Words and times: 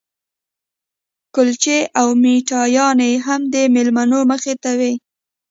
کلچې 1.35 1.77
او 1.99 2.07
میټایانې 2.21 3.11
هم 3.25 3.41
د 3.53 3.55
مېلمنو 3.75 4.19
مخې 4.31 4.53
ته 4.63 4.71
وې. 4.79 4.93